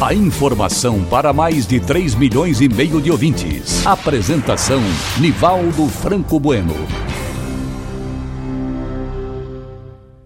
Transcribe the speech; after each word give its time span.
A 0.00 0.12
informação 0.12 1.04
para 1.04 1.32
mais 1.32 1.68
de 1.68 1.78
3 1.78 2.16
milhões 2.16 2.60
e 2.60 2.68
meio 2.68 3.00
de 3.00 3.12
ouvintes. 3.12 3.86
Apresentação 3.86 4.80
Nivaldo 5.20 5.88
Franco 5.88 6.38
Bueno. 6.40 6.74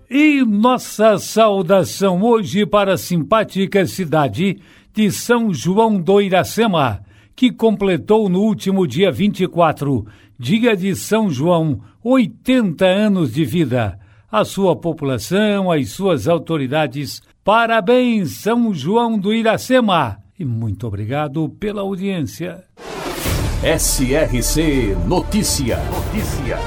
E 0.09 0.43
nossa 0.43 1.19
saudação 1.19 2.23
hoje 2.23 2.65
para 2.65 2.95
a 2.95 2.99
simpática 2.99 3.87
cidade 3.87 4.59
de 4.93 5.13
São 5.13 5.53
João 5.53 6.01
do 6.01 6.21
Iracema, 6.21 7.03
que 7.37 7.53
completou 7.53 8.31
no 8.31 8.41
último 8.41 8.87
dia 8.87 9.13
24, 9.13 10.07
dia 10.39 10.75
de 10.75 10.97
São 10.97 11.31
João, 11.31 11.79
80 12.03 12.87
anos 12.87 13.35
de 13.35 13.45
vida. 13.45 13.99
A 14.33 14.45
sua 14.45 14.75
população, 14.75 15.71
as 15.71 15.91
suas 15.91 16.27
autoridades, 16.27 17.23
parabéns, 17.49 18.33
São 18.33 18.75
João 18.75 19.19
do 19.19 19.33
Iracema! 19.33 20.19
E 20.39 20.45
muito 20.45 20.87
obrigado 20.87 21.49
pela 21.49 21.81
audiência. 21.81 22.63
SRC 23.63 24.95
Notícia. 25.07 25.79
Notícia. 25.85 26.59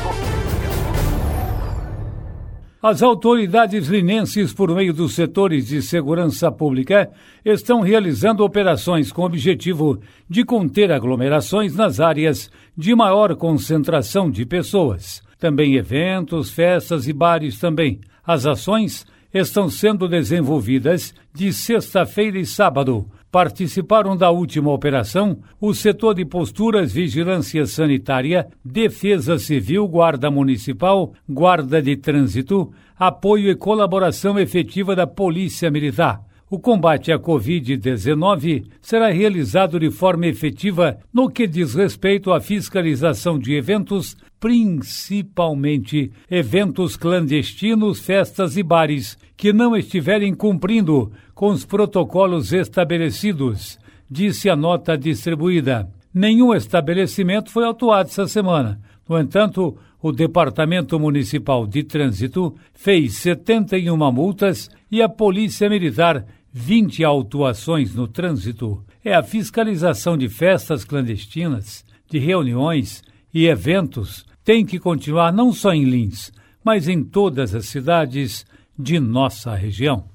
As 2.81 3.03
autoridades 3.03 3.89
linenses, 3.89 4.55
por 4.55 4.73
meio 4.73 4.91
dos 4.91 5.13
setores 5.13 5.67
de 5.67 5.83
segurança 5.83 6.51
pública, 6.51 7.11
estão 7.45 7.81
realizando 7.81 8.43
operações 8.43 9.11
com 9.11 9.21
o 9.21 9.25
objetivo 9.25 9.99
de 10.27 10.43
conter 10.43 10.91
aglomerações 10.91 11.75
nas 11.75 11.99
áreas 11.99 12.49
de 12.75 12.95
maior 12.95 13.35
concentração 13.35 14.31
de 14.31 14.47
pessoas. 14.47 15.21
Também 15.37 15.75
eventos, 15.75 16.49
festas 16.49 17.07
e 17.07 17.13
bares 17.13 17.59
também. 17.59 17.99
As 18.25 18.47
ações 18.47 19.05
estão 19.33 19.69
sendo 19.69 20.07
desenvolvidas 20.07 21.13
de 21.33 21.53
sexta-feira 21.53 22.37
e 22.37 22.45
sábado. 22.45 23.07
Participaram 23.31 24.17
da 24.17 24.29
última 24.29 24.71
operação 24.71 25.39
o 25.59 25.73
setor 25.73 26.15
de 26.15 26.25
posturas, 26.25 26.91
vigilância 26.91 27.65
sanitária, 27.65 28.47
defesa 28.63 29.39
civil, 29.39 29.87
guarda 29.87 30.29
municipal, 30.29 31.13
guarda 31.29 31.81
de 31.81 31.95
trânsito, 31.95 32.73
apoio 32.99 33.49
e 33.49 33.55
colaboração 33.55 34.37
efetiva 34.37 34.95
da 34.95 35.07
Polícia 35.07 35.71
Militar. 35.71 36.30
O 36.53 36.59
combate 36.59 37.13
à 37.13 37.17
Covid-19 37.17 38.65
será 38.81 39.09
realizado 39.09 39.79
de 39.79 39.89
forma 39.89 40.27
efetiva 40.27 40.97
no 41.13 41.29
que 41.29 41.47
diz 41.47 41.75
respeito 41.75 42.33
à 42.33 42.41
fiscalização 42.41 43.39
de 43.39 43.53
eventos, 43.53 44.17
principalmente 44.37 46.11
eventos 46.29 46.97
clandestinos, 46.97 48.01
festas 48.01 48.57
e 48.57 48.63
bares, 48.63 49.17
que 49.37 49.53
não 49.53 49.77
estiverem 49.77 50.35
cumprindo 50.35 51.13
com 51.33 51.51
os 51.51 51.63
protocolos 51.63 52.51
estabelecidos, 52.51 53.79
disse 54.09 54.49
a 54.49 54.55
nota 54.55 54.97
distribuída. 54.97 55.89
Nenhum 56.13 56.53
estabelecimento 56.53 57.49
foi 57.49 57.63
autuado 57.63 58.09
essa 58.09 58.27
semana. 58.27 58.77
No 59.07 59.17
entanto, 59.17 59.77
o 60.01 60.11
Departamento 60.11 60.99
Municipal 60.99 61.65
de 61.65 61.83
Trânsito 61.83 62.53
fez 62.73 63.19
71 63.19 63.95
multas 64.11 64.69
e 64.91 65.01
a 65.01 65.07
Polícia 65.07 65.69
Militar 65.69 66.25
20 66.53 67.03
autuações 67.03 67.95
no 67.95 68.07
trânsito. 68.07 68.83
É 69.03 69.13
a 69.13 69.23
fiscalização 69.23 70.17
de 70.17 70.27
festas 70.27 70.83
clandestinas, 70.83 71.85
de 72.09 72.19
reuniões 72.19 73.03
e 73.33 73.47
eventos 73.47 74.25
tem 74.43 74.65
que 74.65 74.79
continuar 74.79 75.31
não 75.31 75.53
só 75.53 75.71
em 75.73 75.85
Lins, 75.85 76.31
mas 76.63 76.87
em 76.87 77.03
todas 77.03 77.53
as 77.55 77.67
cidades 77.67 78.45
de 78.77 78.99
nossa 78.99 79.55
região. 79.55 80.10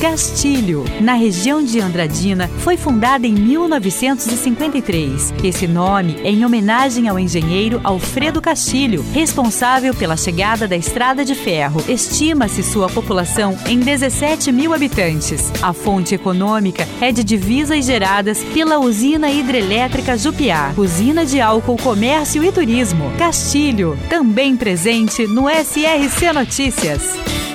Castilho, 0.00 0.84
na 1.00 1.14
região 1.14 1.62
de 1.62 1.80
Andradina, 1.80 2.48
foi 2.58 2.76
fundada 2.76 3.26
em 3.26 3.32
1953. 3.32 5.34
Esse 5.42 5.66
nome 5.66 6.20
é 6.22 6.30
em 6.30 6.44
homenagem 6.44 7.08
ao 7.08 7.18
engenheiro 7.18 7.80
Alfredo 7.82 8.40
Castilho, 8.40 9.04
responsável 9.12 9.92
pela 9.92 10.16
chegada 10.16 10.68
da 10.68 10.76
estrada 10.76 11.24
de 11.24 11.34
ferro. 11.34 11.82
Estima-se 11.88 12.62
sua 12.62 12.88
população 12.88 13.58
em 13.66 13.80
17 13.80 14.52
mil 14.52 14.72
habitantes. 14.72 15.52
A 15.60 15.72
fonte 15.72 16.14
econômica 16.14 16.86
é 17.00 17.10
de 17.10 17.24
divisas 17.24 17.84
geradas 17.84 18.44
pela 18.44 18.78
usina 18.78 19.28
hidrelétrica 19.28 20.16
Jupiá, 20.16 20.72
usina 20.76 21.26
de 21.26 21.40
álcool, 21.40 21.76
comércio 21.76 22.44
e 22.44 22.52
turismo. 22.52 23.10
Castilho, 23.18 23.98
também 24.08 24.56
presente 24.56 25.26
no 25.26 25.48
SRC 25.48 26.32
Notícias. 26.32 27.47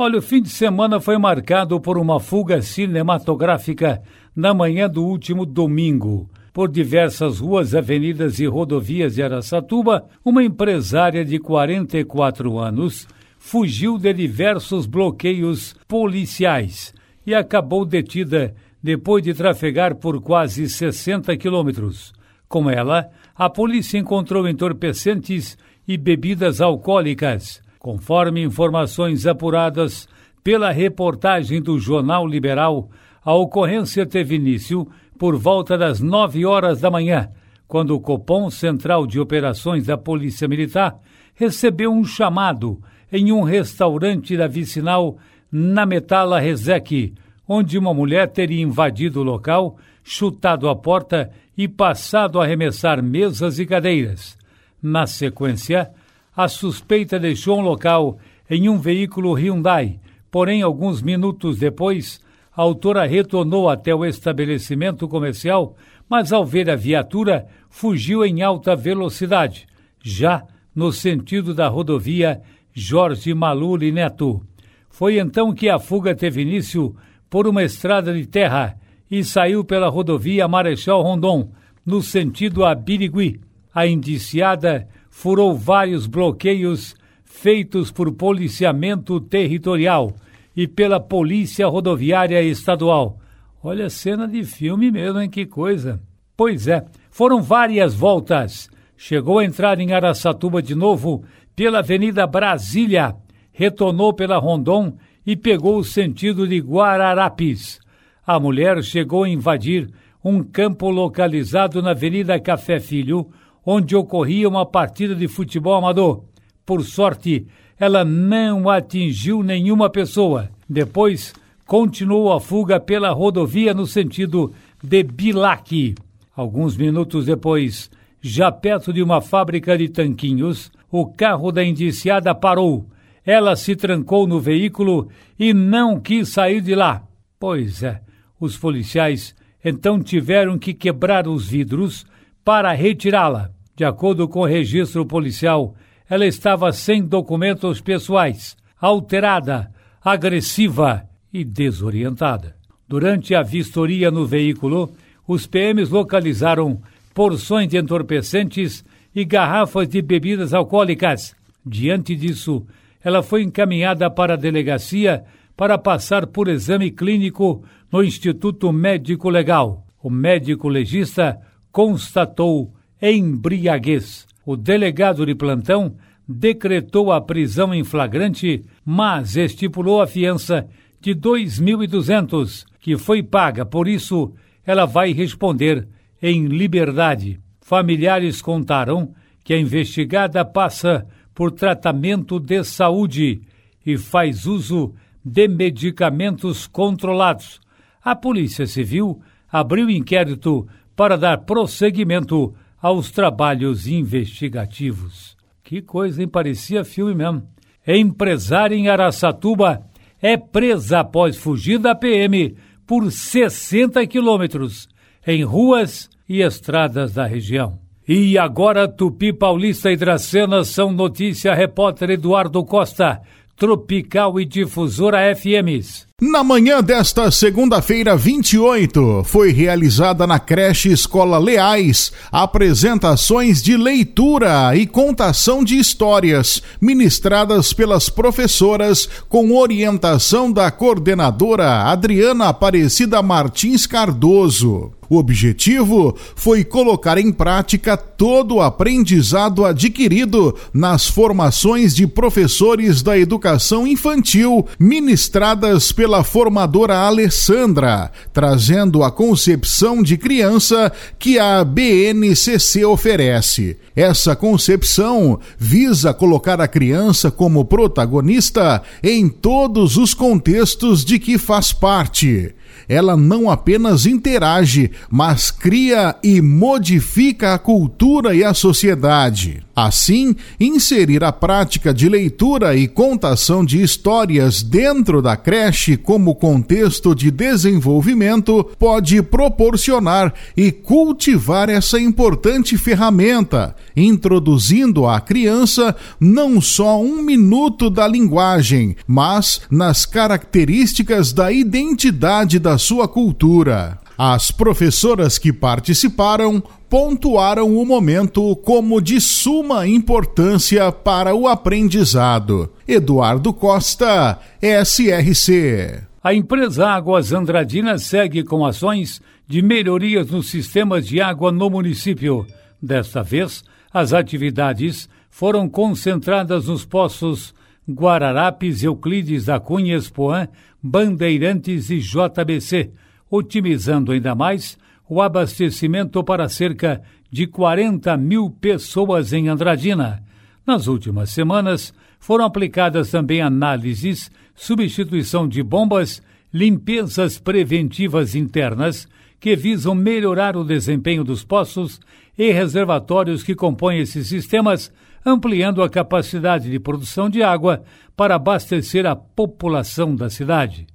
Olha, 0.00 0.20
o 0.20 0.22
fim 0.22 0.40
de 0.40 0.48
semana 0.48 1.00
foi 1.00 1.18
marcado 1.18 1.80
por 1.80 1.98
uma 1.98 2.20
fuga 2.20 2.62
cinematográfica 2.62 4.00
na 4.34 4.54
manhã 4.54 4.88
do 4.88 5.04
último 5.04 5.44
domingo. 5.44 6.30
Por 6.52 6.70
diversas 6.70 7.40
ruas, 7.40 7.74
avenidas 7.74 8.38
e 8.38 8.46
rodovias 8.46 9.16
de 9.16 9.24
Araçatuba, 9.24 10.06
uma 10.24 10.44
empresária 10.44 11.24
de 11.24 11.40
44 11.40 12.60
anos 12.60 13.08
fugiu 13.40 13.98
de 13.98 14.12
diversos 14.12 14.86
bloqueios 14.86 15.74
policiais 15.88 16.94
e 17.26 17.34
acabou 17.34 17.84
detida 17.84 18.54
depois 18.80 19.24
de 19.24 19.34
trafegar 19.34 19.96
por 19.96 20.22
quase 20.22 20.68
60 20.68 21.36
quilômetros. 21.36 22.12
Com 22.48 22.70
ela, 22.70 23.10
a 23.34 23.50
polícia 23.50 23.98
encontrou 23.98 24.46
entorpecentes 24.46 25.58
e 25.88 25.96
bebidas 25.96 26.60
alcoólicas. 26.60 27.66
Conforme 27.78 28.42
informações 28.42 29.26
apuradas 29.26 30.08
pela 30.42 30.70
reportagem 30.70 31.62
do 31.62 31.78
Jornal 31.78 32.26
Liberal, 32.26 32.90
a 33.24 33.34
ocorrência 33.34 34.04
teve 34.04 34.34
início 34.34 34.88
por 35.18 35.36
volta 35.36 35.76
das 35.76 36.00
nove 36.00 36.44
horas 36.44 36.80
da 36.80 36.90
manhã, 36.90 37.30
quando 37.66 37.94
o 37.94 38.00
Copom 38.00 38.50
Central 38.50 39.06
de 39.06 39.20
Operações 39.20 39.86
da 39.86 39.96
Polícia 39.96 40.48
Militar 40.48 40.98
recebeu 41.34 41.92
um 41.92 42.04
chamado 42.04 42.80
em 43.12 43.30
um 43.30 43.42
restaurante 43.42 44.36
da 44.36 44.46
vicinal 44.46 45.16
na 45.50 45.86
Metala 45.86 46.40
Rezec, 46.40 47.14
onde 47.46 47.78
uma 47.78 47.94
mulher 47.94 48.28
teria 48.28 48.62
invadido 48.62 49.20
o 49.20 49.24
local, 49.24 49.76
chutado 50.02 50.68
a 50.68 50.74
porta 50.74 51.30
e 51.56 51.68
passado 51.68 52.40
a 52.40 52.44
arremessar 52.44 53.02
mesas 53.02 53.58
e 53.58 53.66
cadeiras. 53.66 54.36
Na 54.82 55.06
sequência, 55.06 55.90
a 56.38 56.46
suspeita 56.46 57.18
deixou 57.18 57.58
um 57.58 57.62
local 57.62 58.16
em 58.48 58.68
um 58.68 58.78
veículo 58.78 59.34
Hyundai, 59.34 59.98
porém, 60.30 60.62
alguns 60.62 61.02
minutos 61.02 61.58
depois, 61.58 62.20
a 62.56 62.62
autora 62.62 63.04
retornou 63.08 63.68
até 63.68 63.92
o 63.92 64.04
estabelecimento 64.04 65.08
comercial, 65.08 65.74
mas 66.08 66.32
ao 66.32 66.46
ver 66.46 66.70
a 66.70 66.76
viatura, 66.76 67.48
fugiu 67.68 68.24
em 68.24 68.40
alta 68.40 68.76
velocidade, 68.76 69.66
já 70.00 70.44
no 70.72 70.92
sentido 70.92 71.52
da 71.52 71.66
rodovia 71.66 72.40
Jorge 72.72 73.34
Maluli 73.34 73.90
Neto. 73.90 74.40
Foi 74.88 75.18
então 75.18 75.52
que 75.52 75.68
a 75.68 75.80
fuga 75.80 76.14
teve 76.14 76.42
início 76.42 76.94
por 77.28 77.48
uma 77.48 77.64
estrada 77.64 78.14
de 78.14 78.26
terra 78.26 78.78
e 79.10 79.24
saiu 79.24 79.64
pela 79.64 79.88
rodovia 79.88 80.46
Marechal 80.46 81.02
Rondon, 81.02 81.50
no 81.84 82.00
sentido 82.00 82.64
a 82.64 82.76
Birigui. 82.76 83.40
A 83.74 83.88
indiciada 83.88 84.88
furou 85.18 85.52
vários 85.52 86.06
bloqueios 86.06 86.94
feitos 87.24 87.90
por 87.90 88.12
policiamento 88.12 89.20
territorial 89.20 90.14
e 90.56 90.68
pela 90.68 91.00
Polícia 91.00 91.66
Rodoviária 91.66 92.40
Estadual. 92.40 93.18
Olha 93.60 93.90
cena 93.90 94.28
de 94.28 94.44
filme 94.44 94.92
mesmo, 94.92 95.20
hein? 95.20 95.28
Que 95.28 95.44
coisa. 95.44 96.00
Pois 96.36 96.68
é, 96.68 96.84
foram 97.10 97.42
várias 97.42 97.96
voltas. 97.96 98.70
Chegou 98.96 99.40
a 99.40 99.44
entrar 99.44 99.80
em 99.80 99.92
Araçatuba 99.92 100.62
de 100.62 100.76
novo 100.76 101.24
pela 101.56 101.80
Avenida 101.80 102.24
Brasília, 102.24 103.16
retornou 103.50 104.14
pela 104.14 104.38
Rondon 104.38 104.96
e 105.26 105.34
pegou 105.34 105.78
o 105.78 105.84
sentido 105.84 106.46
de 106.46 106.60
Guararapes. 106.60 107.80
A 108.24 108.38
mulher 108.38 108.84
chegou 108.84 109.24
a 109.24 109.28
invadir 109.28 109.90
um 110.24 110.44
campo 110.44 110.88
localizado 110.88 111.82
na 111.82 111.90
Avenida 111.90 112.38
Café 112.38 112.78
Filho, 112.78 113.28
onde 113.70 113.94
ocorria 113.94 114.48
uma 114.48 114.64
partida 114.64 115.14
de 115.14 115.28
futebol 115.28 115.74
amador. 115.74 116.24
Por 116.64 116.82
sorte, 116.82 117.46
ela 117.78 118.02
não 118.02 118.66
atingiu 118.70 119.42
nenhuma 119.42 119.90
pessoa. 119.90 120.48
Depois, 120.66 121.34
continuou 121.66 122.32
a 122.32 122.40
fuga 122.40 122.80
pela 122.80 123.10
rodovia 123.10 123.74
no 123.74 123.86
sentido 123.86 124.54
de 124.82 125.02
Bilac. 125.02 125.94
Alguns 126.34 126.78
minutos 126.78 127.26
depois, 127.26 127.90
já 128.22 128.50
perto 128.50 128.90
de 128.90 129.02
uma 129.02 129.20
fábrica 129.20 129.76
de 129.76 129.90
tanquinhos, 129.90 130.72
o 130.90 131.04
carro 131.04 131.52
da 131.52 131.62
indiciada 131.62 132.34
parou. 132.34 132.86
Ela 133.22 133.54
se 133.54 133.76
trancou 133.76 134.26
no 134.26 134.40
veículo 134.40 135.10
e 135.38 135.52
não 135.52 136.00
quis 136.00 136.30
sair 136.30 136.62
de 136.62 136.74
lá. 136.74 137.02
Pois 137.38 137.82
é, 137.82 138.00
os 138.40 138.56
policiais 138.56 139.36
então 139.62 140.02
tiveram 140.02 140.58
que 140.58 140.72
quebrar 140.72 141.28
os 141.28 141.46
vidros 141.46 142.06
para 142.42 142.72
retirá-la. 142.72 143.57
De 143.78 143.84
acordo 143.84 144.26
com 144.26 144.40
o 144.40 144.44
registro 144.44 145.06
policial, 145.06 145.72
ela 146.10 146.26
estava 146.26 146.72
sem 146.72 147.00
documentos 147.00 147.80
pessoais, 147.80 148.56
alterada, 148.80 149.70
agressiva 150.02 151.08
e 151.32 151.44
desorientada. 151.44 152.56
Durante 152.88 153.36
a 153.36 153.42
vistoria 153.44 154.10
no 154.10 154.26
veículo, 154.26 154.90
os 155.28 155.46
PMs 155.46 155.90
localizaram 155.90 156.82
porções 157.14 157.68
de 157.68 157.78
entorpecentes 157.78 158.84
e 159.14 159.24
garrafas 159.24 159.88
de 159.88 160.02
bebidas 160.02 160.52
alcoólicas. 160.52 161.36
Diante 161.64 162.16
disso, 162.16 162.66
ela 163.00 163.22
foi 163.22 163.44
encaminhada 163.44 164.10
para 164.10 164.34
a 164.34 164.36
delegacia 164.36 165.22
para 165.56 165.78
passar 165.78 166.26
por 166.26 166.48
exame 166.48 166.90
clínico 166.90 167.62
no 167.92 168.02
Instituto 168.02 168.72
Médico 168.72 169.30
Legal. 169.30 169.86
O 170.02 170.10
médico 170.10 170.68
legista 170.68 171.38
constatou 171.70 172.74
embriaguez. 173.00 174.26
O 174.44 174.56
delegado 174.56 175.24
de 175.26 175.34
plantão 175.34 175.96
decretou 176.28 177.12
a 177.12 177.20
prisão 177.20 177.74
em 177.74 177.84
flagrante, 177.84 178.64
mas 178.84 179.36
estipulou 179.36 180.02
a 180.02 180.06
fiança 180.06 180.68
de 181.00 181.14
2.200, 181.14 182.64
que 182.80 182.96
foi 182.96 183.22
paga, 183.22 183.64
por 183.64 183.88
isso 183.88 184.32
ela 184.64 184.84
vai 184.84 185.12
responder 185.12 185.88
em 186.20 186.46
liberdade. 186.46 187.40
Familiares 187.60 188.42
contaram 188.42 189.14
que 189.44 189.54
a 189.54 189.58
investigada 189.58 190.44
passa 190.44 191.06
por 191.34 191.52
tratamento 191.52 192.38
de 192.40 192.64
saúde 192.64 193.40
e 193.86 193.96
faz 193.96 194.44
uso 194.44 194.94
de 195.24 195.48
medicamentos 195.48 196.66
controlados. 196.66 197.60
A 198.02 198.16
Polícia 198.16 198.66
Civil 198.66 199.20
abriu 199.50 199.88
inquérito 199.88 200.66
para 200.96 201.16
dar 201.16 201.38
prosseguimento 201.38 202.54
aos 202.80 203.10
trabalhos 203.10 203.86
investigativos. 203.86 205.36
Que 205.62 205.82
coisa, 205.82 206.22
hein? 206.22 206.28
Parecia 206.28 206.84
filme 206.84 207.14
mesmo. 207.14 207.42
Empresária 207.86 208.76
em 208.76 208.88
Araçatuba 208.88 209.82
é 210.20 210.36
presa 210.36 211.00
após 211.00 211.36
fugir 211.36 211.78
da 211.78 211.94
PM 211.94 212.56
por 212.86 213.10
60 213.10 214.06
quilômetros 214.06 214.88
em 215.26 215.44
ruas 215.44 216.08
e 216.28 216.40
estradas 216.40 217.12
da 217.12 217.26
região. 217.26 217.78
E 218.06 218.38
agora 218.38 218.88
Tupi 218.88 219.32
Paulista 219.32 219.90
e 219.90 219.96
Dracena 219.96 220.64
são 220.64 220.90
notícia 220.90 221.54
repórter 221.54 222.10
Eduardo 222.10 222.64
Costa, 222.64 223.20
Tropical 223.54 224.40
e 224.40 224.46
Difusora 224.46 225.34
FMs. 225.36 226.07
Na 226.20 226.42
manhã 226.42 226.82
desta 226.82 227.30
segunda-feira, 227.30 228.16
28, 228.16 229.22
foi 229.24 229.52
realizada 229.52 230.26
na 230.26 230.40
creche 230.40 230.90
Escola 230.90 231.38
Leais 231.38 232.10
apresentações 232.32 233.62
de 233.62 233.76
leitura 233.76 234.74
e 234.74 234.84
contação 234.84 235.62
de 235.62 235.78
histórias, 235.78 236.60
ministradas 236.80 237.72
pelas 237.72 238.08
professoras 238.08 239.08
com 239.28 239.56
orientação 239.56 240.50
da 240.50 240.72
coordenadora 240.72 241.84
Adriana 241.84 242.48
Aparecida 242.48 243.22
Martins 243.22 243.86
Cardoso. 243.86 244.90
O 245.10 245.16
objetivo 245.16 246.14
foi 246.36 246.62
colocar 246.62 247.16
em 247.16 247.32
prática 247.32 247.96
todo 247.96 248.56
o 248.56 248.60
aprendizado 248.60 249.64
adquirido 249.64 250.54
nas 250.72 251.06
formações 251.06 251.94
de 251.94 252.06
professores 252.06 253.00
da 253.00 253.18
educação 253.18 253.86
infantil 253.86 254.66
ministradas 254.78 255.92
pela 255.92 256.07
formadora 256.24 256.96
Alessandra, 256.96 258.10
trazendo 258.32 259.02
a 259.02 259.10
concepção 259.10 260.02
de 260.02 260.16
criança 260.16 260.90
que 261.18 261.38
a 261.38 261.62
BNCC 261.62 262.84
oferece. 262.84 263.76
Essa 263.94 264.34
concepção 264.34 265.38
visa 265.58 266.14
colocar 266.14 266.60
a 266.60 266.68
criança 266.68 267.30
como 267.30 267.64
protagonista 267.64 268.82
em 269.02 269.28
todos 269.28 269.96
os 269.96 270.14
contextos 270.14 271.04
de 271.04 271.18
que 271.18 271.36
faz 271.36 271.72
parte 271.72 272.54
ela 272.88 273.16
não 273.16 273.50
apenas 273.50 274.06
interage, 274.06 274.90
mas 275.10 275.50
cria 275.50 276.16
e 276.22 276.40
modifica 276.40 277.54
a 277.54 277.58
cultura 277.58 278.34
e 278.34 278.42
a 278.42 278.54
sociedade. 278.54 279.62
Assim, 279.80 280.34
inserir 280.58 281.22
a 281.22 281.30
prática 281.30 281.94
de 281.94 282.08
leitura 282.08 282.74
e 282.74 282.88
contação 282.88 283.64
de 283.64 283.80
histórias 283.80 284.60
dentro 284.60 285.22
da 285.22 285.36
creche 285.36 285.96
como 285.96 286.34
contexto 286.34 287.14
de 287.14 287.30
desenvolvimento 287.30 288.68
pode 288.76 289.22
proporcionar 289.22 290.34
e 290.56 290.72
cultivar 290.72 291.68
essa 291.68 291.96
importante 292.00 292.76
ferramenta, 292.76 293.76
introduzindo 293.96 295.06
à 295.06 295.20
criança 295.20 295.94
não 296.18 296.60
só 296.60 297.00
um 297.00 297.22
minuto 297.22 297.88
da 297.88 298.08
linguagem, 298.08 298.96
mas 299.06 299.60
nas 299.70 300.04
características 300.04 301.32
da 301.32 301.52
identidade 301.52 302.58
da 302.58 302.78
sua 302.78 303.06
cultura. 303.06 303.96
As 304.20 304.50
professoras 304.50 305.38
que 305.38 305.52
participaram 305.52 306.60
pontuaram 306.90 307.76
o 307.76 307.86
momento 307.86 308.56
como 308.56 309.00
de 309.00 309.20
suma 309.20 309.86
importância 309.86 310.90
para 310.90 311.36
o 311.36 311.46
aprendizado. 311.46 312.72
Eduardo 312.88 313.52
Costa, 313.52 314.40
SRC. 314.60 316.02
A 316.20 316.34
empresa 316.34 316.88
Águas 316.88 317.32
Andradina 317.32 317.96
segue 317.96 318.42
com 318.42 318.66
ações 318.66 319.22
de 319.46 319.62
melhorias 319.62 320.28
nos 320.32 320.50
sistemas 320.50 321.06
de 321.06 321.20
água 321.20 321.52
no 321.52 321.70
município. 321.70 322.44
Desta 322.82 323.22
vez, 323.22 323.62
as 323.92 324.12
atividades 324.12 325.08
foram 325.30 325.68
concentradas 325.68 326.66
nos 326.66 326.84
poços 326.84 327.54
Guararapes, 327.88 328.82
Euclides 328.82 329.44
da 329.44 329.60
Cunha, 329.60 329.96
Expoan, 329.96 330.48
Bandeirantes 330.82 331.88
e 331.88 332.00
JBC, 332.00 332.90
otimizando 333.30 334.12
ainda 334.12 334.34
mais 334.34 334.78
o 335.08 335.22
abastecimento 335.22 336.22
para 336.22 336.48
cerca 336.48 337.02
de 337.30 337.46
40 337.46 338.16
mil 338.16 338.50
pessoas 338.50 339.32
em 339.32 339.48
Andradina. 339.48 340.22
Nas 340.66 340.86
últimas 340.86 341.30
semanas, 341.30 341.94
foram 342.18 342.44
aplicadas 342.44 343.10
também 343.10 343.40
análises, 343.40 344.30
substituição 344.54 345.48
de 345.48 345.62
bombas, 345.62 346.22
limpezas 346.52 347.38
preventivas 347.38 348.34
internas 348.34 349.08
que 349.40 349.54
visam 349.54 349.94
melhorar 349.94 350.56
o 350.56 350.64
desempenho 350.64 351.22
dos 351.22 351.44
poços 351.44 352.00
e 352.36 352.50
reservatórios 352.50 353.42
que 353.42 353.54
compõem 353.54 354.00
esses 354.00 354.26
sistemas, 354.26 354.92
ampliando 355.24 355.82
a 355.82 355.88
capacidade 355.88 356.70
de 356.70 356.78
produção 356.78 357.28
de 357.30 357.42
água 357.42 357.82
para 358.16 358.34
abastecer 358.34 359.06
a 359.06 359.14
população 359.14 360.14
da 360.14 360.28
cidade. 360.28 360.86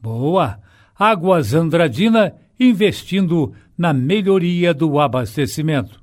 Boa! 0.00 0.60
Águas 0.98 1.54
Andradina 1.54 2.34
investindo 2.58 3.54
na 3.76 3.92
melhoria 3.92 4.74
do 4.74 4.98
abastecimento. 4.98 6.02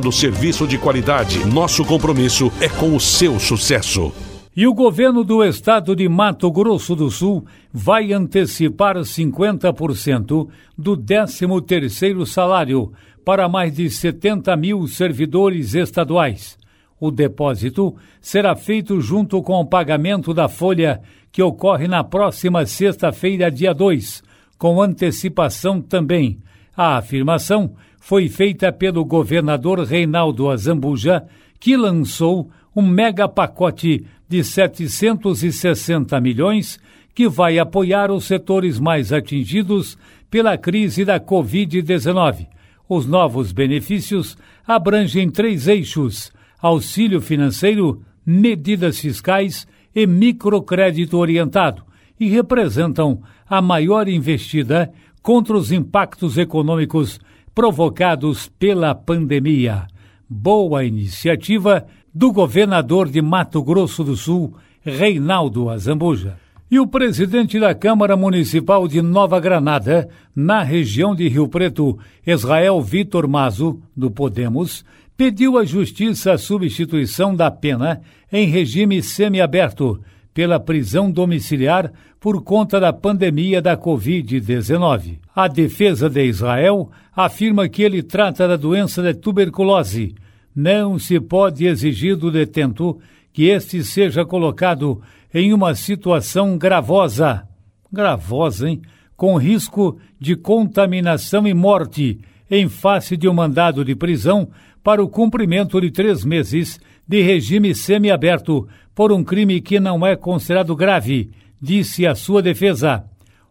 oferecendo 0.01 0.11
serviço 0.11 0.67
de 0.67 0.77
qualidade. 0.77 1.45
Nosso 1.45 1.85
compromisso 1.85 2.51
é 2.59 2.67
com 2.67 2.95
o 2.95 2.99
seu 2.99 3.39
sucesso. 3.39 4.11
E 4.55 4.67
o 4.67 4.73
governo 4.73 5.23
do 5.23 5.43
estado 5.43 5.95
de 5.95 6.09
Mato 6.09 6.51
Grosso 6.51 6.95
do 6.95 7.09
Sul 7.09 7.45
vai 7.71 8.11
antecipar 8.11 8.97
50% 8.97 10.49
do 10.77 10.97
13º 10.97 12.25
salário 12.25 12.91
para 13.23 13.47
mais 13.47 13.73
de 13.73 13.89
70 13.89 14.55
mil 14.57 14.87
servidores 14.87 15.73
estaduais. 15.73 16.57
O 16.99 17.11
depósito 17.11 17.95
será 18.19 18.55
feito 18.55 18.99
junto 18.99 19.41
com 19.41 19.53
o 19.53 19.65
pagamento 19.65 20.33
da 20.33 20.49
folha 20.49 21.01
que 21.31 21.41
ocorre 21.41 21.87
na 21.87 22.03
próxima 22.03 22.65
sexta-feira, 22.65 23.49
dia 23.49 23.73
2, 23.73 24.21
com 24.57 24.81
antecipação 24.81 25.81
também 25.81 26.39
A 26.75 26.97
afirmação 26.97 27.73
foi 28.01 28.27
feita 28.27 28.73
pelo 28.73 29.05
governador 29.05 29.79
Reinaldo 29.81 30.49
Azambuja, 30.49 31.23
que 31.59 31.77
lançou 31.77 32.49
um 32.75 32.81
mega 32.81 33.29
pacote 33.29 34.03
de 34.27 34.43
760 34.43 36.19
milhões 36.19 36.79
que 37.13 37.29
vai 37.29 37.59
apoiar 37.59 38.09
os 38.09 38.25
setores 38.25 38.79
mais 38.79 39.13
atingidos 39.13 39.99
pela 40.31 40.57
crise 40.57 41.05
da 41.05 41.19
Covid-19. 41.19 42.47
Os 42.89 43.05
novos 43.05 43.51
benefícios 43.51 44.35
abrangem 44.65 45.29
três 45.29 45.67
eixos: 45.67 46.33
auxílio 46.59 47.21
financeiro, 47.21 48.01
medidas 48.25 48.99
fiscais 48.99 49.67
e 49.93 50.07
microcrédito 50.07 51.19
orientado, 51.19 51.83
e 52.19 52.27
representam 52.29 53.21
a 53.47 53.61
maior 53.61 54.07
investida 54.07 54.91
contra 55.21 55.55
os 55.55 55.71
impactos 55.71 56.39
econômicos 56.39 57.19
provocados 57.53 58.49
pela 58.59 58.95
pandemia. 58.95 59.87
Boa 60.29 60.85
iniciativa 60.85 61.85
do 62.13 62.31
governador 62.31 63.09
de 63.09 63.21
Mato 63.21 63.61
Grosso 63.63 64.03
do 64.03 64.15
Sul, 64.15 64.55
Reinaldo 64.81 65.69
Azambuja. 65.69 66.37
E 66.69 66.79
o 66.79 66.87
presidente 66.87 67.59
da 67.59 67.75
Câmara 67.75 68.15
Municipal 68.15 68.87
de 68.87 69.01
Nova 69.01 69.39
Granada, 69.41 70.07
na 70.33 70.63
região 70.63 71.13
de 71.13 71.27
Rio 71.27 71.49
Preto, 71.49 71.99
Israel 72.25 72.81
Vitor 72.81 73.27
Mazo, 73.27 73.81
do 73.95 74.09
Podemos, 74.09 74.85
pediu 75.17 75.57
à 75.57 75.65
Justiça 75.65 76.31
a 76.31 76.37
substituição 76.37 77.35
da 77.35 77.51
pena 77.51 78.01
em 78.31 78.47
regime 78.47 79.03
semiaberto 79.03 79.99
pela 80.33 80.59
prisão 80.59 81.11
domiciliar 81.11 81.91
por 82.19 82.43
conta 82.43 82.79
da 82.79 82.93
pandemia 82.93 83.61
da 83.61 83.75
Covid-19. 83.75 85.19
A 85.35 85.47
defesa 85.47 86.09
de 86.09 86.23
Israel 86.23 86.89
afirma 87.15 87.67
que 87.67 87.83
ele 87.83 88.03
trata 88.03 88.47
da 88.47 88.55
doença 88.55 89.01
de 89.01 89.13
tuberculose. 89.13 90.15
Não 90.55 90.99
se 90.99 91.19
pode 91.19 91.65
exigir 91.65 92.15
do 92.15 92.31
detento 92.31 92.99
que 93.33 93.45
este 93.45 93.83
seja 93.83 94.25
colocado 94.25 95.01
em 95.33 95.53
uma 95.53 95.73
situação 95.75 96.57
gravosa, 96.57 97.47
gravosa, 97.91 98.69
hein? 98.69 98.81
Com 99.15 99.37
risco 99.37 99.99
de 100.19 100.35
contaminação 100.35 101.47
e 101.47 101.53
morte, 101.53 102.19
em 102.51 102.67
face 102.67 103.15
de 103.15 103.29
um 103.29 103.33
mandado 103.33 103.85
de 103.85 103.95
prisão 103.95 104.49
para 104.83 105.01
o 105.01 105.07
cumprimento 105.07 105.79
de 105.79 105.89
três 105.89 106.25
meses 106.25 106.77
de 107.07 107.21
regime 107.21 107.73
semiaberto 107.73 108.67
por 108.93 109.13
um 109.13 109.23
crime 109.23 109.61
que 109.61 109.79
não 109.79 110.05
é 110.05 110.17
considerado 110.17 110.75
grave, 110.75 111.31
disse 111.61 112.05
a 112.05 112.13
sua 112.13 112.41
defesa. 112.41 113.05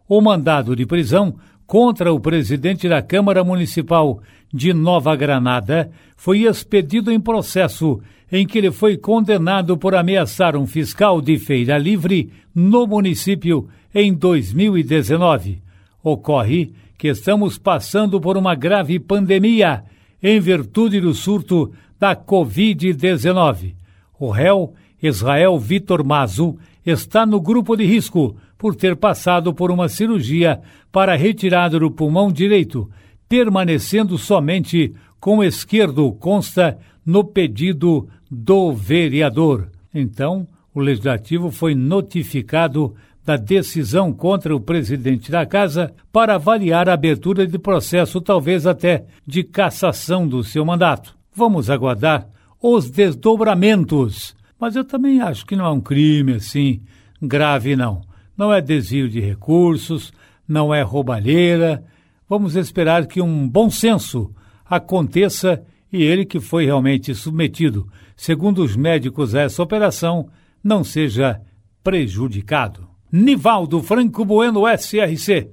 O 0.07 0.21
mandado 0.21 0.75
de 0.75 0.85
prisão 0.85 1.35
contra 1.65 2.13
o 2.13 2.19
presidente 2.19 2.87
da 2.87 3.01
Câmara 3.01 3.43
Municipal 3.43 4.21
de 4.53 4.73
Nova 4.73 5.15
Granada 5.15 5.89
foi 6.15 6.41
expedido 6.41 7.11
em 7.11 7.19
processo 7.19 7.99
em 8.31 8.45
que 8.45 8.57
ele 8.57 8.71
foi 8.71 8.97
condenado 8.97 9.77
por 9.77 9.95
ameaçar 9.95 10.55
um 10.55 10.67
fiscal 10.67 11.21
de 11.21 11.37
feira 11.39 11.77
livre 11.77 12.31
no 12.53 12.85
município 12.85 13.67
em 13.95 14.13
2019. 14.13 15.70
Ocorre 16.03 16.71
que 16.97 17.07
estamos 17.07 17.57
passando 17.57 18.19
por 18.19 18.37
uma 18.37 18.55
grave 18.55 18.99
pandemia 18.99 19.83
em 20.21 20.39
virtude 20.39 20.99
do 21.01 21.13
surto 21.13 21.71
da 21.99 22.15
Covid-19. 22.15 23.73
O 24.19 24.29
réu, 24.29 24.73
Israel 25.01 25.57
Vitor 25.57 26.03
Mazu, 26.05 26.57
está 26.85 27.25
no 27.25 27.39
grupo 27.39 27.75
de 27.75 27.85
risco 27.85 28.35
por 28.57 28.75
ter 28.75 28.95
passado 28.95 29.53
por 29.53 29.71
uma 29.71 29.89
cirurgia 29.89 30.61
para 30.91 31.15
retirada 31.15 31.79
do 31.79 31.89
pulmão 31.89 32.31
direito, 32.31 32.89
permanecendo 33.27 34.17
somente 34.17 34.93
com 35.19 35.37
o 35.37 35.43
esquerdo, 35.43 36.11
consta 36.13 36.77
no 37.05 37.23
pedido 37.23 38.07
do 38.29 38.73
vereador. 38.73 39.69
Então, 39.93 40.47
o 40.73 40.79
legislativo 40.79 41.51
foi 41.51 41.75
notificado 41.75 42.95
da 43.23 43.37
decisão 43.37 44.11
contra 44.11 44.55
o 44.55 44.59
presidente 44.59 45.31
da 45.31 45.45
casa 45.45 45.93
para 46.11 46.35
avaliar 46.35 46.89
a 46.89 46.93
abertura 46.93 47.45
de 47.45 47.59
processo, 47.59 48.19
talvez 48.19 48.65
até 48.65 49.05
de 49.25 49.43
cassação 49.43 50.27
do 50.27 50.43
seu 50.43 50.65
mandato. 50.65 51.15
Vamos 51.33 51.69
aguardar 51.69 52.27
os 52.61 52.89
desdobramentos. 52.89 54.35
Mas 54.59 54.75
eu 54.75 54.83
também 54.83 55.21
acho 55.21 55.45
que 55.45 55.55
não 55.55 55.65
é 55.65 55.71
um 55.71 55.81
crime 55.81 56.33
assim 56.33 56.81
grave, 57.21 57.75
não 57.75 58.01
não 58.41 58.51
é 58.51 58.59
desvio 58.59 59.07
de 59.07 59.19
recursos, 59.19 60.11
não 60.47 60.73
é 60.73 60.81
roubalheira. 60.81 61.83
Vamos 62.27 62.55
esperar 62.55 63.05
que 63.05 63.21
um 63.21 63.47
bom 63.47 63.69
senso 63.69 64.33
aconteça 64.65 65.63
e 65.93 66.01
ele 66.01 66.25
que 66.25 66.39
foi 66.39 66.65
realmente 66.65 67.13
submetido, 67.13 67.87
segundo 68.15 68.63
os 68.63 68.75
médicos 68.75 69.35
a 69.35 69.41
essa 69.41 69.61
operação, 69.61 70.27
não 70.63 70.83
seja 70.83 71.39
prejudicado. 71.83 72.87
Nivaldo 73.11 73.83
Franco 73.83 74.23
Bueno, 74.23 74.63
SRC. 74.65 75.49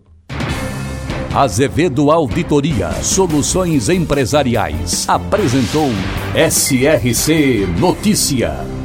Azevedo 1.34 2.10
Auditoria 2.12 2.92
Soluções 3.02 3.88
Empresariais 3.88 5.08
apresentou 5.08 5.90
SRC 6.36 7.66
Notícia. 7.80 8.77